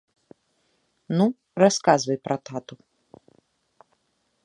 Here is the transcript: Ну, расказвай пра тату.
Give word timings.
Ну, 1.19 1.27
расказвай 1.65 2.17
пра 2.27 2.37
тату. 2.49 2.75